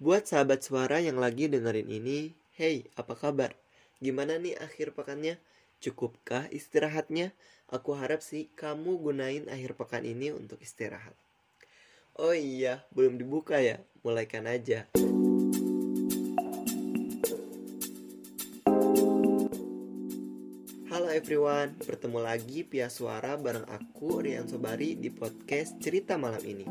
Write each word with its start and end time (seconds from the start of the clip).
Buat 0.00 0.32
sahabat 0.32 0.64
suara 0.64 0.96
yang 0.96 1.20
lagi 1.20 1.44
dengerin 1.44 1.84
ini, 1.84 2.32
hey, 2.56 2.88
apa 2.96 3.12
kabar? 3.12 3.52
Gimana 4.00 4.40
nih 4.40 4.56
akhir 4.56 4.96
pekannya? 4.96 5.36
Cukupkah 5.76 6.48
istirahatnya? 6.48 7.36
Aku 7.68 7.92
harap 7.92 8.24
sih 8.24 8.48
kamu 8.56 8.96
gunain 8.96 9.44
akhir 9.52 9.76
pekan 9.76 10.08
ini 10.08 10.32
untuk 10.32 10.56
istirahat. 10.64 11.12
Oh 12.16 12.32
iya, 12.32 12.80
belum 12.96 13.20
dibuka 13.20 13.60
ya? 13.60 13.84
Mulaikan 14.00 14.48
aja. 14.48 14.88
Halo 20.88 21.12
everyone, 21.12 21.76
bertemu 21.76 22.18
lagi 22.24 22.64
via 22.64 22.88
suara 22.88 23.36
bareng 23.36 23.68
aku 23.68 24.24
Rian 24.24 24.48
Sobari 24.48 24.96
di 24.96 25.12
podcast 25.12 25.76
Cerita 25.76 26.16
Malam 26.16 26.40
ini. 26.48 26.64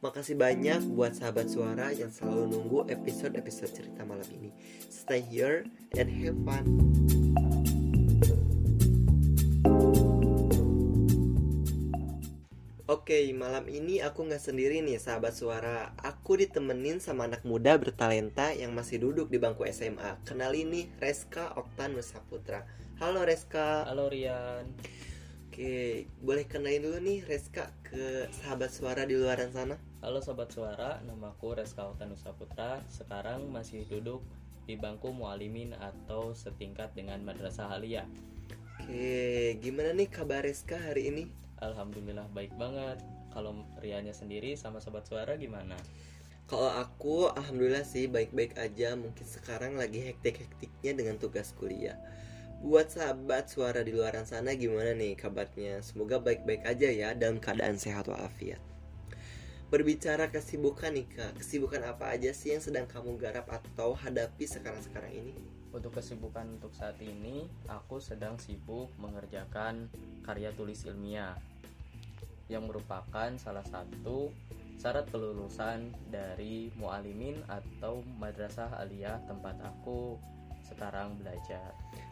Makasih 0.00 0.32
banyak 0.32 0.96
buat 0.96 1.12
sahabat 1.12 1.52
suara 1.52 1.92
yang 1.92 2.08
selalu 2.08 2.56
nunggu 2.56 2.88
episode-episode 2.88 3.68
cerita 3.68 4.00
malam 4.08 4.24
ini. 4.32 4.48
Stay 4.88 5.20
here 5.20 5.68
and 5.92 6.08
have 6.08 6.40
fun. 6.40 6.64
Oke, 12.88 13.28
malam 13.36 13.68
ini 13.68 14.00
aku 14.00 14.24
nggak 14.24 14.40
sendiri 14.40 14.80
nih 14.80 14.96
sahabat 14.96 15.36
suara. 15.36 15.92
Aku 16.00 16.32
ditemenin 16.40 17.04
sama 17.04 17.28
anak 17.28 17.44
muda 17.44 17.76
bertalenta 17.76 18.56
yang 18.56 18.72
masih 18.72 19.04
duduk 19.04 19.28
di 19.28 19.36
bangku 19.36 19.68
SMA. 19.68 20.16
Kenal 20.24 20.56
ini 20.56 20.88
Reska 20.96 21.52
Oktan 21.60 21.92
Nusaputra. 21.92 22.64
Halo 23.04 23.28
Reska. 23.28 23.84
Halo 23.84 24.08
Rian. 24.08 24.64
Oke, 25.52 26.08
boleh 26.24 26.48
kenalin 26.48 26.88
dulu 26.88 26.98
nih 27.04 27.20
Reska 27.28 27.68
ke 27.84 28.32
sahabat 28.40 28.72
suara 28.72 29.04
di 29.04 29.12
luar 29.12 29.36
sana. 29.52 29.89
Halo 30.00 30.24
sobat 30.24 30.48
suara, 30.48 30.96
namaku 31.04 31.60
Reska 31.60 31.84
Oktanusa 31.84 32.32
Putra. 32.32 32.80
Sekarang 32.88 33.52
masih 33.52 33.84
duduk 33.84 34.24
di 34.64 34.72
bangku 34.72 35.12
mualimin 35.12 35.76
atau 35.76 36.32
setingkat 36.32 36.96
dengan 36.96 37.20
Madrasah 37.20 37.68
Aliyah. 37.76 38.08
Oke, 38.80 39.60
gimana 39.60 39.92
nih 39.92 40.08
kabar 40.08 40.40
Reska 40.40 40.80
hari 40.80 41.12
ini? 41.12 41.28
Alhamdulillah 41.60 42.32
baik 42.32 42.48
banget. 42.56 42.96
Kalau 43.36 43.52
Riannya 43.84 44.16
sendiri 44.16 44.56
sama 44.56 44.80
sobat 44.80 45.04
suara 45.04 45.36
gimana? 45.36 45.76
Kalau 46.48 46.72
aku, 46.72 47.28
alhamdulillah 47.36 47.84
sih 47.84 48.08
baik-baik 48.08 48.56
aja. 48.56 48.96
Mungkin 48.96 49.28
sekarang 49.28 49.76
lagi 49.76 50.00
hektik-hektiknya 50.00 50.96
dengan 50.96 51.20
tugas 51.20 51.52
kuliah. 51.60 52.00
Buat 52.64 52.96
sahabat 52.96 53.52
suara 53.52 53.84
di 53.84 53.92
luar 53.92 54.16
sana 54.24 54.56
gimana 54.56 54.96
nih 54.96 55.12
kabarnya? 55.12 55.84
Semoga 55.84 56.16
baik-baik 56.24 56.64
aja 56.64 56.88
ya 56.88 57.12
dalam 57.12 57.36
keadaan 57.36 57.76
sehat 57.76 58.08
walafiat. 58.08 58.69
Berbicara 59.70 60.26
kesibukan 60.34 60.90
nih 60.90 61.06
kak, 61.06 61.38
kesibukan 61.38 61.86
apa 61.86 62.10
aja 62.10 62.34
sih 62.34 62.50
yang 62.50 62.58
sedang 62.58 62.90
kamu 62.90 63.14
garap 63.14 63.46
atau 63.46 63.94
hadapi 63.94 64.42
sekarang-sekarang 64.42 65.14
ini? 65.14 65.30
Untuk 65.70 65.94
kesibukan 65.94 66.42
untuk 66.58 66.74
saat 66.74 66.98
ini, 66.98 67.46
aku 67.70 68.02
sedang 68.02 68.34
sibuk 68.42 68.90
mengerjakan 68.98 69.86
karya 70.26 70.50
tulis 70.58 70.82
ilmiah 70.90 71.38
yang 72.50 72.66
merupakan 72.66 73.30
salah 73.38 73.62
satu 73.62 74.34
syarat 74.74 75.06
kelulusan 75.06 75.94
dari 76.10 76.74
mualimin 76.74 77.38
atau 77.46 78.02
madrasah 78.18 78.74
aliyah 78.82 79.22
tempat 79.30 79.54
aku 79.62 80.18
sekarang 80.66 81.14
belajar. 81.14 81.70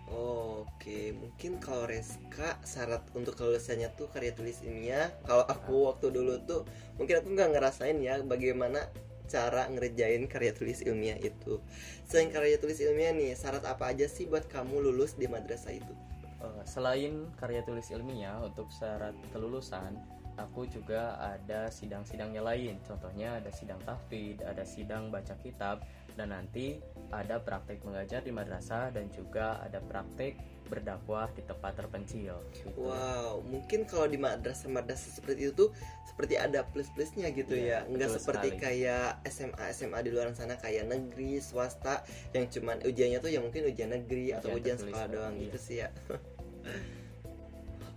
Oke, 0.08 1.12
mungkin 1.12 1.60
kalau 1.60 1.84
Reska 1.84 2.56
syarat 2.64 3.04
untuk 3.12 3.36
kelulusannya 3.36 3.92
tuh 3.92 4.08
karya 4.08 4.32
tulis 4.32 4.64
ilmiah. 4.64 5.12
Kalau 5.28 5.44
aku 5.44 5.92
waktu 5.92 6.08
dulu 6.08 6.40
tuh 6.48 6.64
mungkin 6.96 7.20
aku 7.20 7.28
nggak 7.36 7.52
ngerasain 7.52 8.00
ya 8.00 8.24
bagaimana 8.24 8.88
cara 9.28 9.68
ngerjain 9.68 10.24
karya 10.24 10.56
tulis 10.56 10.80
ilmiah 10.80 11.20
itu. 11.20 11.60
Selain 12.08 12.32
karya 12.32 12.56
tulis 12.56 12.80
ilmiah 12.80 13.12
nih, 13.12 13.36
syarat 13.36 13.68
apa 13.68 13.92
aja 13.92 14.08
sih 14.08 14.24
buat 14.24 14.48
kamu 14.48 14.80
lulus 14.80 15.12
di 15.20 15.28
madrasah 15.28 15.76
itu? 15.76 15.92
Eh, 16.40 16.64
Selain 16.64 17.28
karya 17.36 17.60
tulis 17.68 17.92
ilmiah 17.92 18.40
untuk 18.40 18.72
syarat 18.72 19.12
kelulusan, 19.36 20.00
aku 20.38 20.70
juga 20.70 21.18
ada 21.18 21.68
sidang-sidangnya 21.68 22.40
lain. 22.40 22.78
Contohnya 22.86 23.42
ada 23.42 23.50
sidang 23.50 23.82
tahfidz, 23.82 24.46
ada 24.46 24.62
sidang 24.62 25.10
baca 25.10 25.34
kitab, 25.42 25.82
dan 26.14 26.30
nanti 26.34 26.78
ada 27.10 27.42
praktek 27.42 27.82
mengajar 27.82 28.22
di 28.22 28.30
madrasah 28.34 28.90
dan 28.94 29.10
juga 29.10 29.58
ada 29.62 29.82
praktek 29.82 30.38
berdakwah 30.68 31.32
di 31.32 31.42
tempat 31.46 31.80
terpencil. 31.80 32.38
Gitu. 32.52 32.68
Wow, 32.76 33.40
mungkin 33.46 33.88
kalau 33.88 34.04
di 34.04 34.20
madrasah-madrasah 34.20 35.16
seperti 35.16 35.48
itu 35.48 35.54
tuh 35.56 35.70
seperti 36.04 36.36
ada 36.36 36.66
plus-plusnya 36.68 37.32
gitu 37.32 37.56
Iya, 37.56 37.86
ya. 37.86 37.88
Nggak 37.88 38.20
seperti 38.20 38.48
sekali. 38.52 38.60
kayak 38.60 39.08
SMA 39.30 39.64
SMA 39.72 39.98
di 40.04 40.10
luar 40.12 40.28
sana 40.36 40.60
kayak 40.60 40.90
negeri, 40.90 41.40
swasta 41.40 42.04
yang 42.36 42.50
cuman 42.52 42.84
ujiannya 42.84 43.18
tuh 43.22 43.30
ya 43.32 43.40
mungkin 43.40 43.64
ujian 43.64 43.90
negeri 43.94 44.36
atau 44.36 44.52
Ujian 44.52 44.60
ujian 44.60 44.76
tertulis, 44.76 44.92
sekolah 44.92 45.08
doang 45.08 45.34
iya. 45.38 45.42
gitu 45.48 45.58
sih 45.58 45.76
ya. 45.80 45.88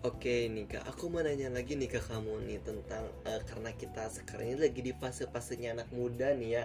Oke 0.01 0.49
nih 0.49 0.65
kak, 0.65 0.81
aku 0.89 1.13
mau 1.13 1.21
nanya 1.21 1.53
lagi 1.53 1.77
nih 1.77 1.85
ke 1.85 2.01
kamu 2.01 2.41
nih 2.49 2.57
tentang 2.65 3.05
eh, 3.21 3.37
karena 3.45 3.69
kita 3.69 4.09
sekarang 4.09 4.49
ini 4.49 4.57
lagi 4.57 4.81
di 4.81 4.97
fase-fasenya 4.97 5.77
anak 5.77 5.93
muda 5.93 6.33
nih 6.33 6.57
ya. 6.57 6.63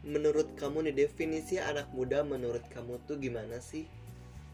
Menurut 0.00 0.56
kamu 0.56 0.88
nih 0.88 1.04
definisi 1.04 1.60
anak 1.60 1.92
muda 1.92 2.24
menurut 2.24 2.64
kamu 2.72 2.96
tuh 3.04 3.20
gimana 3.20 3.60
sih? 3.60 3.84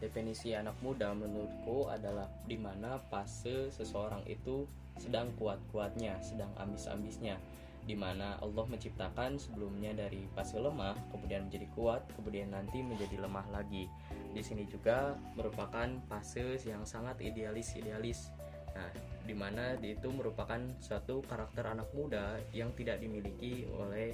Definisi 0.03 0.51
anak 0.51 0.75
muda 0.83 1.15
menurutku 1.15 1.87
adalah 1.87 2.27
di 2.43 2.59
mana 2.59 2.99
fase 3.07 3.71
seseorang 3.71 4.27
itu 4.27 4.67
sedang 4.99 5.31
kuat-kuatnya, 5.39 6.19
sedang 6.19 6.51
ambis-ambisnya. 6.59 7.39
Di 7.87 7.95
mana 7.95 8.35
Allah 8.43 8.67
menciptakan 8.67 9.39
sebelumnya 9.39 9.95
dari 9.95 10.27
fase 10.35 10.59
lemah, 10.59 10.99
kemudian 11.15 11.47
menjadi 11.47 11.71
kuat, 11.79 12.03
kemudian 12.19 12.51
nanti 12.51 12.83
menjadi 12.83 13.23
lemah 13.23 13.47
lagi. 13.55 13.87
Di 14.31 14.41
sini 14.43 14.67
juga 14.69 15.15
merupakan 15.33 15.87
fase 16.07 16.59
yang 16.67 16.83
sangat 16.83 17.19
idealis-idealis. 17.21 18.29
Nah, 18.77 18.91
di 19.25 19.33
mana 19.33 19.73
itu 19.81 20.07
merupakan 20.13 20.61
suatu 20.79 21.25
karakter 21.25 21.65
anak 21.65 21.89
muda 21.97 22.37
yang 22.53 22.69
tidak 22.77 23.01
dimiliki 23.01 23.65
oleh 23.73 24.13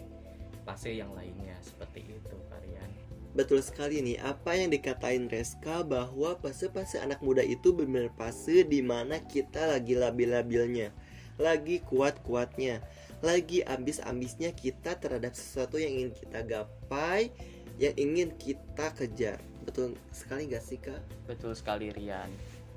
fase 0.64 0.96
yang 0.96 1.12
lainnya 1.12 1.60
seperti 1.60 2.08
itu 2.08 2.36
kalian. 2.48 2.90
Betul 3.34 3.66
sekali 3.66 3.98
nih, 4.00 4.22
apa 4.22 4.54
yang 4.54 4.70
dikatain 4.70 5.26
Reska 5.26 5.82
bahwa 5.82 6.38
fase-fase 6.38 7.02
anak 7.02 7.18
muda 7.26 7.42
itu 7.42 7.74
benar 7.74 8.14
fase 8.14 8.62
di 8.62 8.86
mana 8.86 9.18
kita 9.26 9.74
lagi 9.74 9.98
labil-labilnya, 9.98 10.94
lagi 11.42 11.82
kuat-kuatnya, 11.82 12.86
lagi 13.26 13.66
ambis-ambisnya 13.66 14.54
kita 14.54 15.02
terhadap 15.02 15.34
sesuatu 15.34 15.82
yang 15.82 15.98
ingin 15.98 16.12
kita 16.14 16.40
gapai, 16.46 17.34
yang 17.82 17.98
ingin 17.98 18.30
kita 18.38 18.94
kejar. 18.94 19.42
Betul 19.64 19.96
sekali 20.12 20.52
gak 20.52 20.64
sih 20.64 20.80
kak? 20.80 21.00
Betul 21.26 21.56
sekali 21.56 21.90
Rian. 21.90 22.30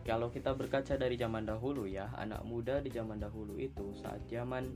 Kalau 0.06 0.30
kita 0.30 0.54
berkaca 0.54 0.94
dari 0.94 1.18
zaman 1.18 1.42
dahulu 1.42 1.82
ya, 1.82 2.06
anak 2.14 2.46
muda 2.46 2.78
di 2.78 2.94
zaman 2.94 3.18
dahulu 3.18 3.58
itu 3.58 3.90
saat 3.98 4.22
zaman 4.30 4.70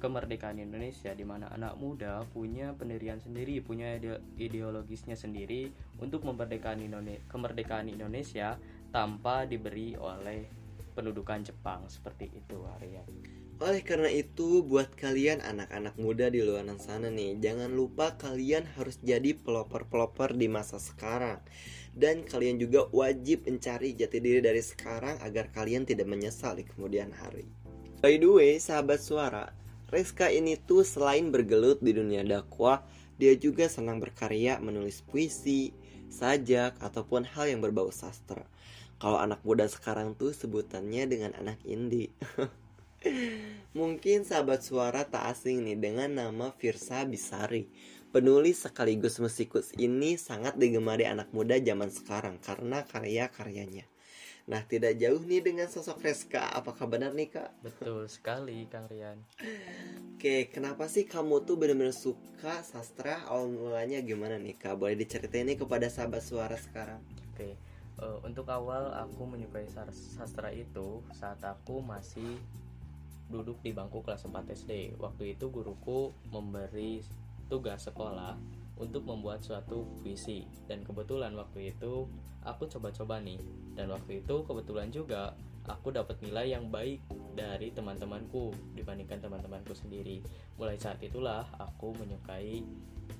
kemerdekaan 0.00 0.56
Indonesia 0.56 1.12
di 1.12 1.20
mana 1.20 1.52
anak 1.52 1.76
muda 1.76 2.24
punya 2.32 2.72
pendirian 2.72 3.20
sendiri, 3.20 3.60
punya 3.60 4.00
ide- 4.00 4.24
ideologisnya 4.40 5.12
sendiri 5.12 5.68
untuk 6.00 6.24
memerdekakan 6.24 6.80
Indonesia, 6.80 7.20
kemerdekaan 7.28 7.92
Indonesia 7.92 8.56
tanpa 8.88 9.44
diberi 9.44 9.92
oleh 10.00 10.48
pendudukan 10.96 11.44
Jepang 11.44 11.84
seperti 11.92 12.32
itu 12.32 12.56
Rian. 12.80 13.39
Oleh 13.60 13.84
karena 13.84 14.08
itu, 14.08 14.64
buat 14.64 14.96
kalian 14.96 15.44
anak-anak 15.44 16.00
muda 16.00 16.32
di 16.32 16.40
luar 16.40 16.64
sana 16.80 17.12
nih, 17.12 17.36
jangan 17.44 17.68
lupa 17.68 18.16
kalian 18.16 18.64
harus 18.80 18.96
jadi 19.04 19.36
pelopor-pelopor 19.36 20.32
di 20.32 20.48
masa 20.48 20.80
sekarang. 20.80 21.44
Dan 21.92 22.24
kalian 22.24 22.56
juga 22.56 22.88
wajib 22.88 23.44
mencari 23.44 23.92
jati 23.92 24.16
diri 24.16 24.40
dari 24.40 24.64
sekarang 24.64 25.20
agar 25.20 25.52
kalian 25.52 25.84
tidak 25.84 26.08
menyesal 26.08 26.56
di 26.56 26.64
kemudian 26.64 27.12
hari. 27.12 27.44
By 28.00 28.16
the 28.16 28.32
way, 28.32 28.56
sahabat 28.56 29.04
suara, 29.04 29.52
Reska 29.92 30.32
ini 30.32 30.56
tuh 30.56 30.80
selain 30.80 31.28
bergelut 31.28 31.84
di 31.84 31.92
dunia 31.92 32.24
dakwah, 32.24 32.80
dia 33.20 33.36
juga 33.36 33.68
senang 33.68 34.00
berkarya 34.00 34.56
menulis 34.56 35.04
puisi, 35.04 35.76
sajak, 36.08 36.80
ataupun 36.80 37.28
hal 37.28 37.44
yang 37.44 37.60
berbau 37.60 37.92
sastra. 37.92 38.48
Kalau 38.96 39.20
anak 39.20 39.44
muda 39.44 39.68
sekarang 39.68 40.16
tuh 40.16 40.32
sebutannya 40.32 41.04
dengan 41.04 41.36
anak 41.36 41.60
indie. 41.68 42.08
Mungkin 43.72 44.28
sahabat 44.28 44.60
suara 44.60 45.08
tak 45.08 45.32
asing 45.32 45.64
nih 45.64 45.78
dengan 45.80 46.12
nama 46.12 46.52
Firsa 46.52 47.08
Bisari. 47.08 47.64
Penulis 48.12 48.66
sekaligus 48.66 49.22
musikus 49.22 49.72
ini 49.78 50.20
sangat 50.20 50.58
digemari 50.60 51.06
anak 51.08 51.32
muda 51.32 51.56
zaman 51.56 51.88
sekarang 51.88 52.36
karena 52.42 52.84
karya-karyanya. 52.84 53.86
Nah, 54.50 54.66
tidak 54.66 54.98
jauh 54.98 55.22
nih 55.22 55.40
dengan 55.46 55.70
sosok 55.70 56.02
Reska. 56.02 56.50
Apakah 56.50 56.90
benar 56.90 57.14
nih, 57.14 57.30
Kak? 57.30 57.62
Betul 57.62 58.10
sekali 58.10 58.66
Kang 58.66 58.90
Rian. 58.90 59.22
Oke, 60.18 60.50
kenapa 60.50 60.90
sih 60.90 61.06
kamu 61.06 61.46
tuh 61.46 61.54
benar-benar 61.54 61.94
suka 61.94 62.66
sastra? 62.66 63.22
Awal 63.30 63.54
mulanya 63.54 64.02
gimana 64.02 64.36
nih, 64.42 64.58
Kak? 64.58 64.74
Boleh 64.74 64.98
diceritain 64.98 65.46
nih 65.46 65.56
kepada 65.56 65.86
sahabat 65.86 66.20
suara 66.26 66.58
sekarang. 66.58 66.98
Oke, 67.30 67.54
eh, 68.02 68.18
untuk 68.26 68.50
awal 68.50 68.90
aku 68.92 69.22
menyukai 69.30 69.70
sas- 69.70 70.18
sastra 70.18 70.50
itu 70.50 71.00
saat 71.14 71.38
aku 71.46 71.78
masih 71.78 72.42
duduk 73.30 73.62
di 73.62 73.70
bangku 73.70 74.02
kelas 74.02 74.26
4 74.26 74.50
SD. 74.50 74.98
Waktu 74.98 75.38
itu 75.38 75.48
guruku 75.48 76.10
memberi 76.34 77.00
tugas 77.46 77.86
sekolah 77.86 78.34
untuk 78.76 79.06
membuat 79.06 79.46
suatu 79.46 79.86
puisi. 80.02 80.44
Dan 80.66 80.82
kebetulan 80.82 81.32
waktu 81.38 81.72
itu 81.72 82.10
aku 82.42 82.66
coba-coba 82.66 83.22
nih. 83.22 83.38
Dan 83.78 83.94
waktu 83.94 84.26
itu 84.26 84.42
kebetulan 84.44 84.90
juga 84.90 85.38
aku 85.70 85.94
dapat 85.94 86.18
nilai 86.24 86.50
yang 86.50 86.66
baik 86.68 86.98
dari 87.38 87.70
teman-temanku 87.70 88.50
dibandingkan 88.74 89.22
teman-temanku 89.22 89.72
sendiri. 89.76 90.20
Mulai 90.58 90.76
saat 90.80 90.98
itulah 91.00 91.46
aku 91.56 91.94
menyukai 91.94 92.66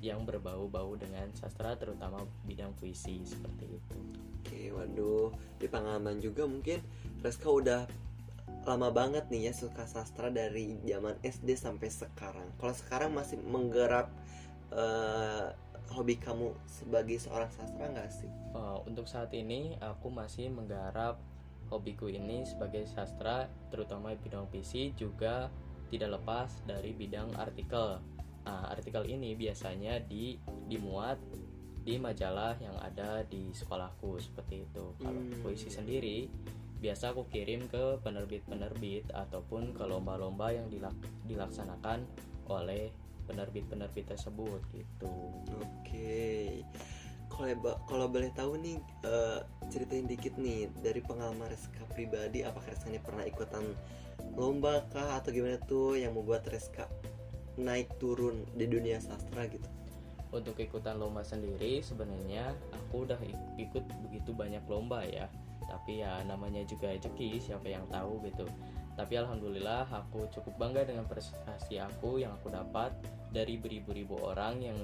yang 0.00 0.24
berbau-bau 0.24 0.96
dengan 0.96 1.28
sastra 1.36 1.76
terutama 1.76 2.24
bidang 2.48 2.72
puisi 2.80 3.20
seperti 3.22 3.66
itu. 3.68 3.98
Oke 4.40 4.60
waduh. 4.72 5.28
Di 5.60 5.68
pengalaman 5.68 6.16
juga 6.18 6.48
mungkin 6.48 6.80
Reska 7.20 7.52
udah 7.52 7.84
lama 8.70 8.94
banget 8.94 9.26
nih 9.34 9.50
ya 9.50 9.52
suka 9.52 9.82
sastra 9.90 10.30
dari 10.30 10.78
zaman 10.86 11.18
SD 11.26 11.58
sampai 11.58 11.90
sekarang 11.90 12.46
kalau 12.62 12.74
sekarang 12.74 13.10
masih 13.10 13.42
menggerap 13.42 14.06
uh, 14.70 15.50
hobi 15.90 16.14
kamu 16.22 16.54
sebagai 16.70 17.18
seorang 17.18 17.50
sastra 17.50 17.90
nggak 17.90 18.10
sih? 18.14 18.30
Uh, 18.54 18.78
untuk 18.86 19.10
saat 19.10 19.34
ini 19.34 19.74
aku 19.82 20.06
masih 20.08 20.46
menggarap 20.54 21.18
hobiku 21.70 22.10
ini 22.10 22.46
sebagai 22.46 22.86
sastra, 22.86 23.46
terutama 23.70 24.14
bidang 24.18 24.46
PC 24.50 24.94
juga 24.98 25.50
tidak 25.90 26.22
lepas 26.22 26.50
dari 26.66 26.94
bidang 26.94 27.34
artikel. 27.38 27.98
Nah, 28.46 28.66
artikel 28.70 29.06
ini 29.06 29.34
biasanya 29.38 30.02
di 30.02 30.38
dimuat 30.66 31.18
di 31.80 31.96
majalah 31.98 32.58
yang 32.60 32.76
ada 32.78 33.26
di 33.26 33.50
sekolahku 33.50 34.18
seperti 34.18 34.66
itu. 34.66 34.84
Kalau 34.98 35.20
hmm. 35.22 35.42
puisi 35.42 35.70
sendiri 35.70 36.30
biasa 36.80 37.12
aku 37.12 37.28
kirim 37.28 37.68
ke 37.68 38.00
penerbit-penerbit 38.00 39.12
ataupun 39.12 39.76
ke 39.76 39.84
lomba-lomba 39.84 40.48
yang 40.48 40.66
dilak 40.72 40.96
dilaksanakan 41.28 42.08
oleh 42.48 42.88
penerbit-penerbit 43.28 44.10
tersebut 44.10 44.58
gitu. 44.74 45.12
Oke. 45.60 46.64
Kalau 47.30 47.78
kalau 47.86 48.06
boleh 48.10 48.32
tahu 48.34 48.58
nih 48.58 48.80
uh, 49.06 49.46
ceritain 49.70 50.08
dikit 50.08 50.34
nih 50.34 50.66
dari 50.82 50.98
pengalaman 50.98 51.46
Reska 51.46 51.86
pribadi 51.94 52.42
apakah 52.42 52.74
Reska 52.74 52.90
ini 52.90 52.98
pernah 52.98 53.22
ikutan 53.22 53.62
lomba 54.34 54.84
kah 54.90 55.20
atau 55.22 55.30
gimana 55.30 55.56
tuh 55.68 55.94
yang 55.94 56.16
membuat 56.16 56.48
Reska 56.50 56.90
naik 57.60 57.92
turun 58.02 58.48
di 58.56 58.66
dunia 58.66 58.98
sastra 58.98 59.46
gitu? 59.46 59.68
Untuk 60.34 60.58
ikutan 60.58 60.98
lomba 60.98 61.22
sendiri 61.22 61.84
sebenarnya 61.84 62.50
aku 62.72 63.06
udah 63.06 63.20
ikut 63.60 63.84
begitu 64.08 64.34
banyak 64.34 64.64
lomba 64.66 65.06
ya. 65.06 65.30
Tapi 65.70 66.02
ya 66.02 66.18
namanya 66.26 66.66
juga 66.66 66.90
rezeki 66.90 67.38
siapa 67.38 67.70
yang 67.70 67.86
tahu 67.86 68.18
gitu. 68.26 68.44
Tapi 68.98 69.16
alhamdulillah 69.16 69.86
aku 69.86 70.26
cukup 70.34 70.58
bangga 70.58 70.82
dengan 70.84 71.06
prestasi 71.06 71.78
aku 71.78 72.18
yang 72.18 72.34
aku 72.36 72.50
dapat 72.50 72.90
dari 73.30 73.56
beribu-ribu 73.56 74.18
orang 74.18 74.60
yang 74.60 74.78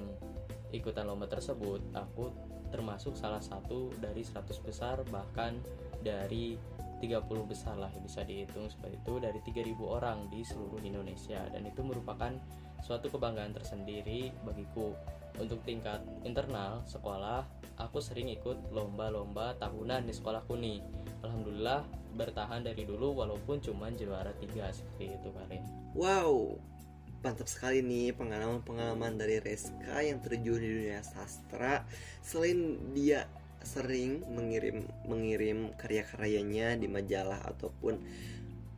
ikutan 0.71 1.05
lomba 1.05 1.27
tersebut. 1.27 1.83
Aku 1.91 2.31
termasuk 2.71 3.13
salah 3.19 3.43
satu 3.43 3.91
dari 3.99 4.23
100 4.23 4.47
besar 4.63 5.03
bahkan 5.11 5.59
dari 6.01 6.55
30 6.97 7.45
besar 7.45 7.77
lah 7.77 7.93
bisa 8.01 8.25
dihitung. 8.25 8.71
Seperti 8.71 8.97
itu 8.97 9.13
dari 9.21 9.39
3000 9.43 9.77
orang 9.85 10.31
di 10.33 10.41
seluruh 10.41 10.81
Indonesia. 10.81 11.45
Dan 11.53 11.69
itu 11.69 11.85
merupakan 11.85 12.33
suatu 12.81 13.09
kebanggaan 13.13 13.53
tersendiri 13.53 14.33
bagiku 14.41 14.93
untuk 15.37 15.61
tingkat 15.63 16.01
internal 16.25 16.81
sekolah 16.89 17.45
aku 17.77 18.01
sering 18.01 18.33
ikut 18.33 18.73
lomba-lomba 18.73 19.57
tahunan 19.61 20.05
di 20.05 20.13
sekolahku 20.13 20.57
nih 20.57 20.81
Alhamdulillah 21.25 21.85
bertahan 22.17 22.65
dari 22.65 22.85
dulu 22.85 23.21
walaupun 23.21 23.61
cuma 23.61 23.93
juara 23.93 24.33
tiga 24.41 24.69
seperti 24.73 25.17
itu 25.17 25.29
Karin. 25.33 25.63
Wow 25.93 26.57
mantap 27.25 27.49
sekali 27.49 27.81
nih 27.81 28.13
pengalaman-pengalaman 28.13 29.17
dari 29.17 29.41
Reska 29.41 30.05
yang 30.05 30.21
terjun 30.21 30.61
di 30.61 30.69
dunia 30.69 31.01
sastra. 31.01 31.81
Selain 32.21 32.77
dia 32.93 33.25
sering 33.65 34.23
mengirim 34.31 34.85
mengirim 35.09 35.73
karya-karyanya 35.75 36.77
di 36.77 36.87
majalah 36.87 37.41
ataupun 37.51 37.99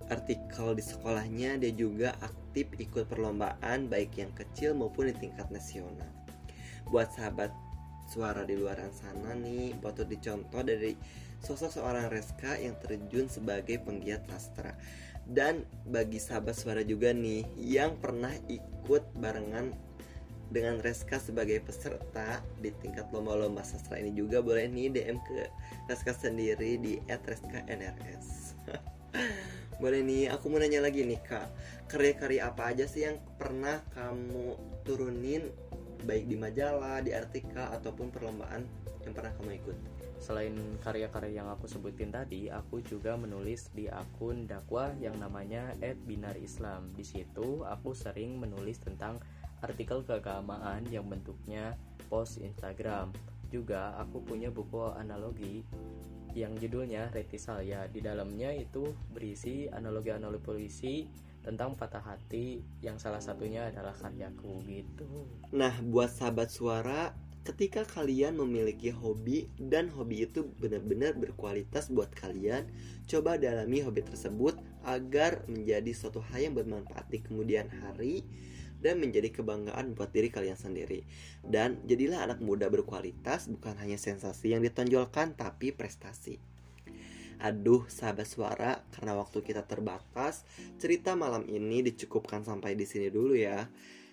artikel 0.09 0.73
di 0.73 0.81
sekolahnya 0.81 1.61
dia 1.61 1.69
juga 1.75 2.17
aktif 2.25 2.73
ikut 2.81 3.06
perlombaan 3.06 3.85
baik 3.85 4.17
yang 4.17 4.33
kecil 4.33 4.73
maupun 4.73 5.13
di 5.13 5.15
tingkat 5.21 5.45
nasional 5.53 6.09
buat 6.89 7.13
sahabat 7.13 7.53
suara 8.09 8.41
di 8.41 8.57
luar 8.57 8.81
sana 8.89 9.38
nih 9.38 9.77
patut 9.77 10.09
dicontoh 10.09 10.65
dari 10.65 10.97
sosok 11.45 11.69
seorang 11.69 12.09
Reska 12.09 12.57
yang 12.57 12.75
terjun 12.81 13.30
sebagai 13.30 13.77
penggiat 13.86 14.25
sastra 14.25 14.74
dan 15.30 15.62
bagi 15.86 16.18
sahabat 16.18 16.57
suara 16.57 16.81
juga 16.81 17.13
nih 17.13 17.45
yang 17.62 18.01
pernah 18.01 18.33
ikut 18.50 19.06
barengan 19.21 19.69
dengan 20.50 20.81
Reska 20.81 21.21
sebagai 21.21 21.62
peserta 21.62 22.41
di 22.57 22.74
tingkat 22.81 23.06
lomba-lomba 23.13 23.62
sastra 23.62 24.01
ini 24.01 24.09
juga 24.18 24.42
boleh 24.42 24.65
nih 24.65 24.89
DM 24.89 25.18
ke 25.21 25.45
Reska 25.85 26.09
sendiri 26.18 26.81
di 26.81 26.97
@reska_nrs. 27.06 28.57
boleh 29.81 30.01
nih, 30.01 30.33
aku 30.33 30.50
mau 30.50 30.57
nanya 30.57 30.81
lagi 30.81 31.06
nih 31.06 31.21
kak, 31.21 31.47
karya-karya 31.88 32.50
apa 32.50 32.74
aja 32.74 32.89
sih 32.89 33.06
yang 33.06 33.21
pernah 33.38 33.80
kamu 33.94 34.57
turunin 34.83 35.53
baik 36.03 36.29
di 36.29 36.35
majalah, 36.39 37.03
di 37.03 37.11
artikel 37.11 37.59
ataupun 37.59 38.11
perlombaan 38.13 38.63
yang 39.03 39.13
pernah 39.15 39.31
kamu 39.35 39.59
ikut? 39.59 39.77
Selain 40.19 40.51
karya-karya 40.83 41.39
yang 41.39 41.47
aku 41.47 41.65
sebutin 41.71 42.11
tadi, 42.11 42.51
aku 42.51 42.83
juga 42.83 43.15
menulis 43.15 43.71
di 43.71 43.87
akun 43.87 44.43
dakwah 44.51 44.91
yang 44.99 45.15
namanya 45.15 45.71
@binar_islam. 45.79 46.91
Di 46.91 47.07
situ 47.07 47.63
aku 47.63 47.95
sering 47.95 48.35
menulis 48.35 48.83
tentang 48.83 49.15
artikel 49.63 50.03
keagamaan 50.03 50.83
yang 50.91 51.07
bentuknya 51.07 51.79
post 52.11 52.43
Instagram. 52.43 53.15
Juga 53.47 53.95
aku 53.95 54.19
punya 54.19 54.51
buku 54.51 54.91
analogi 54.91 55.63
yang 56.35 56.53
judulnya 56.59 57.09
Retisal 57.15 57.63
ya. 57.63 57.87
Di 57.87 58.03
dalamnya 58.03 58.51
itu 58.51 58.91
berisi 59.15 59.71
analogi-analogi 59.71 60.43
polisi 60.43 60.95
tentang 61.49 61.73
patah 61.73 62.05
hati 62.05 62.61
yang 62.85 63.01
salah 63.01 63.17
satunya 63.17 63.73
adalah 63.73 63.97
karyaku 63.97 64.61
gitu. 64.69 65.25
Nah, 65.49 65.73
buat 65.81 66.13
sahabat 66.13 66.53
suara 66.53 67.17
ketika 67.41 67.81
kalian 67.89 68.37
memiliki 68.37 68.93
hobi 68.93 69.49
dan 69.57 69.89
hobi 69.89 70.29
itu 70.29 70.45
benar-benar 70.61 71.17
berkualitas 71.17 71.89
buat 71.89 72.13
kalian, 72.13 72.69
coba 73.09 73.41
dalami 73.41 73.81
hobi 73.81 74.05
tersebut 74.05 74.61
agar 74.85 75.41
menjadi 75.49 75.89
suatu 75.89 76.21
hal 76.21 76.45
yang 76.45 76.53
bermanfaat 76.53 77.09
di 77.09 77.25
kemudian 77.25 77.65
hari 77.81 78.21
dan 78.79 79.01
menjadi 79.01 79.33
kebanggaan 79.41 79.97
buat 79.97 80.13
diri 80.13 80.29
kalian 80.29 80.55
sendiri. 80.55 81.03
Dan 81.41 81.81
jadilah 81.89 82.29
anak 82.29 82.39
muda 82.45 82.69
berkualitas 82.69 83.49
bukan 83.49 83.73
hanya 83.81 83.97
sensasi 83.97 84.53
yang 84.53 84.61
ditonjolkan 84.61 85.33
tapi 85.33 85.73
prestasi. 85.73 86.48
Aduh, 87.39 87.87
sahabat 87.87 88.27
suara, 88.27 88.83
karena 88.91 89.15
waktu 89.15 89.39
kita 89.39 89.63
terbatas, 89.63 90.43
cerita 90.75 91.15
malam 91.15 91.47
ini 91.47 91.79
dicukupkan 91.79 92.43
sampai 92.43 92.75
di 92.75 92.83
sini 92.83 93.07
dulu 93.07 93.31
ya. 93.31 93.63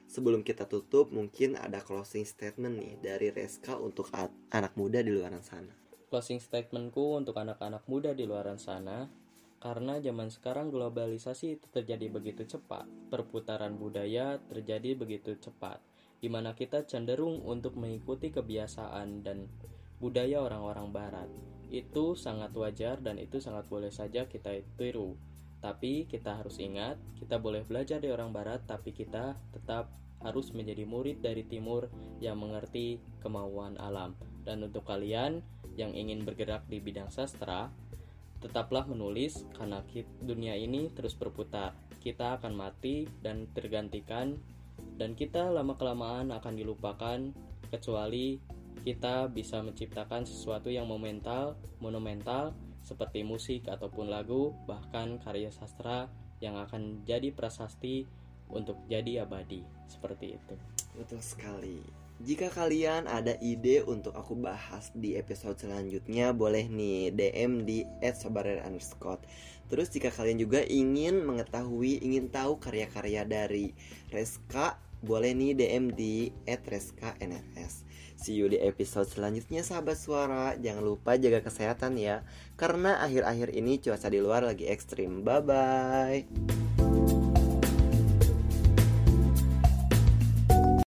Sebelum 0.07 0.47
kita 0.47 0.71
tutup, 0.71 1.11
mungkin 1.11 1.59
ada 1.59 1.83
closing 1.83 2.23
statement 2.23 2.79
nih 2.79 2.95
dari 3.03 3.35
Reska 3.35 3.83
untuk 3.83 4.15
anak 4.55 4.79
muda 4.79 5.03
di 5.03 5.11
luar 5.11 5.35
sana. 5.43 5.75
Closing 6.07 6.39
statementku 6.39 7.19
untuk 7.19 7.35
anak-anak 7.35 7.83
muda 7.91 8.15
di 8.15 8.23
luar 8.31 8.47
sana, 8.63 9.11
karena 9.59 9.99
zaman 9.99 10.31
sekarang 10.31 10.71
globalisasi 10.71 11.59
itu 11.59 11.67
terjadi 11.75 12.07
begitu 12.07 12.47
cepat, 12.47 12.87
perputaran 13.11 13.75
budaya 13.75 14.39
terjadi 14.47 14.95
begitu 14.95 15.35
cepat, 15.43 15.83
di 16.23 16.31
mana 16.31 16.55
kita 16.55 16.87
cenderung 16.87 17.43
untuk 17.43 17.75
mengikuti 17.75 18.31
kebiasaan 18.31 19.27
dan 19.27 19.51
budaya 19.99 20.47
orang-orang 20.47 20.95
barat. 20.95 21.56
Itu 21.69 22.15
sangat 22.15 22.55
wajar 22.55 23.03
dan 23.03 23.19
itu 23.19 23.43
sangat 23.43 23.67
boleh 23.67 23.91
saja 23.91 24.27
kita 24.27 24.55
tiru. 24.79 25.19
Tapi 25.61 26.07
kita 26.07 26.39
harus 26.39 26.63
ingat, 26.63 27.01
kita 27.19 27.43
boleh 27.43 27.67
belajar 27.67 27.99
dari 27.99 28.13
orang 28.13 28.31
barat, 28.31 28.63
tapi 28.69 28.93
kita 28.95 29.35
tetap 29.51 29.91
harus 30.23 30.53
menjadi 30.55 30.87
murid 30.87 31.21
dari 31.21 31.45
timur 31.45 31.91
yang 32.23 32.39
mengerti 32.39 33.03
kemauan 33.21 33.77
alam. 33.81 34.15
Dan 34.47 34.63
untuk 34.63 34.87
kalian 34.87 35.43
yang 35.75 35.93
ingin 35.93 36.23
bergerak 36.23 36.65
di 36.71 36.79
bidang 36.79 37.11
sastra, 37.11 37.69
tetaplah 38.41 38.85
menulis 38.87 39.45
karena 39.57 39.83
dunia 40.23 40.55
ini 40.55 40.93
terus 40.93 41.17
berputar. 41.17 41.75
Kita 41.99 42.39
akan 42.39 42.55
mati 42.55 43.09
dan 43.25 43.51
tergantikan 43.51 44.39
dan 44.97 45.17
kita 45.17 45.51
lama-kelamaan 45.51 46.31
akan 46.31 46.55
dilupakan 46.55 47.19
kecuali 47.69 48.39
kita 48.83 49.31
bisa 49.33 49.63
menciptakan 49.63 50.27
sesuatu 50.29 50.69
yang 50.69 50.89
monumental, 50.89 51.57
monumental 51.79 52.53
seperti 52.87 53.27
musik 53.27 53.67
ataupun 53.67 54.13
lagu, 54.13 54.55
bahkan 54.69 55.19
karya 55.19 55.51
sastra 55.51 56.07
yang 56.39 56.55
akan 56.61 57.03
jadi 57.03 57.35
prasasti 57.35 58.07
untuk 58.53 58.79
jadi 58.87 59.27
abadi. 59.27 59.67
Seperti 59.91 60.39
itu. 60.39 60.55
Betul 60.95 61.19
sekali. 61.19 61.83
Jika 62.17 62.49
kalian 62.49 63.05
ada 63.05 63.37
ide 63.45 63.85
untuk 63.85 64.17
aku 64.17 64.33
bahas 64.41 64.89
di 64.97 65.21
episode 65.21 65.61
selanjutnya, 65.61 66.33
boleh 66.33 66.65
nih 66.65 67.13
DM 67.13 67.69
di 67.69 67.85
@sobarer_underscore. 68.01 69.21
Terus 69.69 69.93
jika 69.93 70.09
kalian 70.09 70.41
juga 70.41 70.65
ingin 70.65 71.27
mengetahui, 71.27 72.01
ingin 72.01 72.33
tahu 72.33 72.57
karya-karya 72.57 73.29
dari 73.29 73.77
Reska 74.09 74.81
boleh 75.05 75.33
nih 75.37 75.53
DM 75.57 75.93
di 75.93 76.31
@reska_nrs. 76.47 77.87
See 78.17 78.41
you 78.41 78.49
di 78.49 78.57
episode 78.57 79.05
selanjutnya 79.05 79.61
sahabat 79.61 80.01
suara. 80.01 80.57
Jangan 80.57 80.81
lupa 80.81 81.21
jaga 81.21 81.45
kesehatan 81.45 82.01
ya. 82.01 82.25
Karena 82.57 82.97
akhir-akhir 83.05 83.53
ini 83.53 83.77
cuaca 83.77 84.09
di 84.09 84.19
luar 84.25 84.43
lagi 84.49 84.65
ekstrim. 84.65 85.21
Bye 85.21 85.43
bye. 85.45 86.86